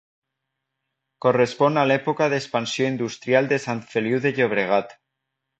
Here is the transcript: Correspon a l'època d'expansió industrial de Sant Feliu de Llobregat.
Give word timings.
Correspon 1.25 1.77
a 1.83 1.83
l'època 1.91 2.29
d'expansió 2.35 2.89
industrial 2.95 3.53
de 3.55 3.63
Sant 3.67 3.87
Feliu 3.93 4.23
de 4.25 4.37
Llobregat. 4.41 5.01